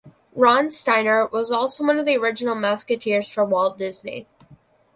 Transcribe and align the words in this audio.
Ron 0.33 0.71
Steiner 0.71 1.27
was 1.27 1.51
also 1.51 1.85
one 1.85 1.99
of 1.99 2.07
the 2.07 2.17
original 2.17 2.55
Mouseketeers 2.55 3.31
for 3.31 3.45
Walt 3.45 3.77
Disney. 3.77 4.25